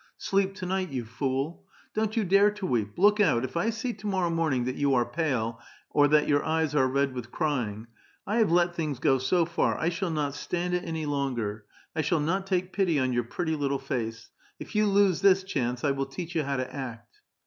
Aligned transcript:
Sleep 0.17 0.55
to 0.55 0.65
night, 0.65 0.89
you 0.89 1.05
fool! 1.05 1.63
Don't 1.93 2.17
you 2.17 2.23
dare 2.25 2.49
to 2.49 2.65
weep! 2.65 2.97
Look 2.97 3.19
out, 3.19 3.43
if 3.45 3.53
1 3.53 3.71
see 3.71 3.93
to 3.93 4.07
morrow 4.07 4.31
morning 4.31 4.63
that 4.63 4.75
you 4.75 4.95
are 4.95 5.05
pale, 5.05 5.59
or 5.91 6.07
that 6.07 6.27
your 6.27 6.43
eyes 6.43 6.73
are 6.73 6.87
red 6.87 7.13
with 7.13 7.31
crying. 7.31 7.85
1 8.23 8.37
have 8.39 8.51
let 8.51 8.73
things 8.73 8.97
go 8.97 9.19
so 9.19 9.45
far; 9.45 9.77
I 9.77 9.89
shall 9.89 10.09
not 10.09 10.33
stand 10.33 10.73
it 10.73 10.85
any 10.85 11.05
longer. 11.05 11.65
I 11.95 12.01
shall 12.01 12.19
not 12.19 12.47
take 12.47 12.73
pity 12.73 12.97
ou 12.97 13.11
your 13.11 13.23
pretty 13.25 13.55
little 13.55 13.77
face. 13.77 14.31
If 14.57 14.73
you 14.75 14.87
lose 14.87 15.21
this 15.21 15.43
chance, 15.43 15.83
1 15.83 15.95
will 15.95 16.07
teach 16.07 16.33
you 16.33 16.41
how 16.41 16.57
to 16.57 16.75
act." 16.75 17.21